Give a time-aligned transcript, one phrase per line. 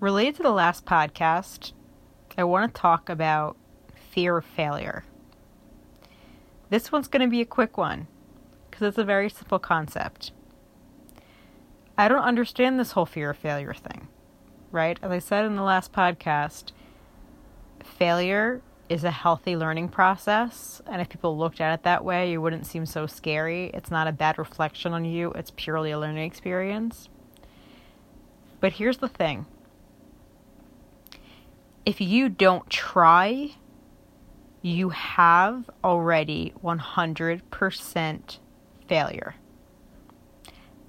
[0.00, 1.72] Related to the last podcast,
[2.38, 3.58] I want to talk about
[4.10, 5.04] fear of failure.
[6.70, 8.06] This one's going to be a quick one
[8.70, 10.32] because it's a very simple concept.
[11.98, 14.08] I don't understand this whole fear of failure thing,
[14.72, 14.98] right?
[15.02, 16.72] As I said in the last podcast,
[17.84, 20.80] failure is a healthy learning process.
[20.86, 23.70] And if people looked at it that way, it wouldn't seem so scary.
[23.74, 27.10] It's not a bad reflection on you, it's purely a learning experience.
[28.60, 29.44] But here's the thing
[31.86, 33.52] if you don't try,
[34.62, 38.38] you have already 100%
[38.86, 39.34] failure.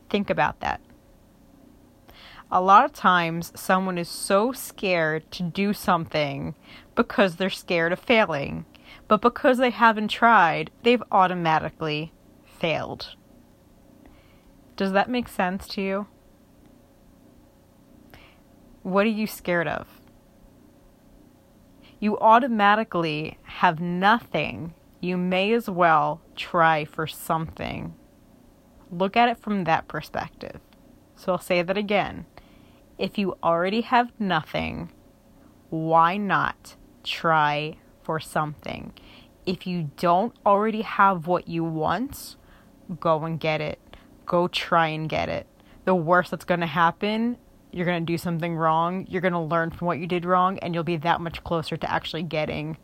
[0.09, 0.81] Think about that.
[2.51, 6.53] A lot of times, someone is so scared to do something
[6.95, 8.65] because they're scared of failing,
[9.07, 12.11] but because they haven't tried, they've automatically
[12.43, 13.15] failed.
[14.75, 16.07] Does that make sense to you?
[18.83, 20.00] What are you scared of?
[22.01, 27.93] You automatically have nothing, you may as well try for something.
[28.91, 30.59] Look at it from that perspective.
[31.15, 32.25] So I'll say that again.
[32.97, 34.91] If you already have nothing,
[35.69, 38.93] why not try for something?
[39.45, 42.35] If you don't already have what you want,
[42.99, 43.79] go and get it.
[44.25, 45.45] Go try and get it.
[45.85, 47.37] The worst that's going to happen
[47.71, 50.59] you're going to do something wrong, you're going to learn from what you did wrong,
[50.59, 52.77] and you'll be that much closer to actually getting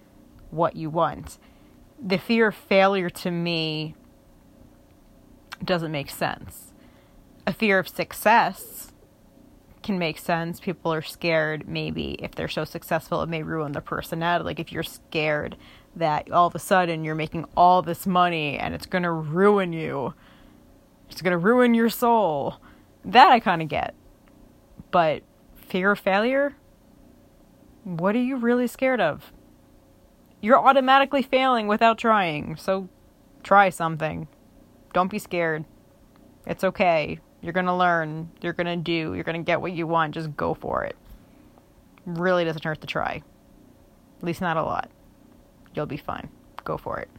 [0.49, 1.37] what you want.
[2.01, 3.95] The fear of failure to me
[5.63, 6.71] doesn't make sense.
[7.45, 8.91] A fear of success
[9.83, 10.59] can make sense.
[10.59, 14.45] People are scared, maybe, if they're so successful, it may ruin their personality.
[14.45, 15.57] Like, if you're scared
[15.95, 19.73] that all of a sudden you're making all this money and it's going to ruin
[19.73, 20.13] you,
[21.09, 22.57] it's going to ruin your soul.
[23.05, 23.95] That I kind of get.
[24.97, 25.21] But
[25.53, 26.55] fear of failure?
[27.83, 29.31] What are you really scared of?
[30.41, 32.89] You're automatically failing without trying, so
[33.43, 34.27] try something.
[34.93, 35.65] Don't be scared.
[36.47, 37.19] It's okay.
[37.41, 38.31] You're going to learn.
[38.41, 39.13] You're going to do.
[39.13, 40.15] You're going to get what you want.
[40.15, 40.95] Just go for it.
[42.07, 43.21] Really doesn't hurt to try.
[44.17, 44.89] At least not a lot.
[45.75, 46.27] You'll be fine.
[46.63, 47.09] Go for it.